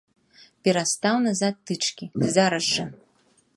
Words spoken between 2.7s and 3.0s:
жа!